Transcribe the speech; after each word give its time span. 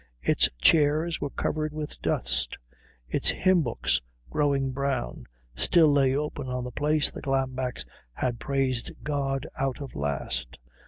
Its 0.23 0.49
chairs 0.59 1.21
were 1.21 1.29
covered 1.29 1.71
with 1.73 2.01
dust; 2.01 2.57
its 3.07 3.29
hymn 3.29 3.61
books, 3.61 4.01
growing 4.31 4.71
brown, 4.71 5.25
still 5.55 5.91
lay 5.93 6.15
open 6.15 6.49
at 6.49 6.63
the 6.63 6.71
place 6.71 7.11
the 7.11 7.21
Glambecks 7.21 7.85
had 8.13 8.39
praised 8.39 8.93
God 9.03 9.45
out 9.59 9.79
of 9.79 9.93
last. 9.93 10.57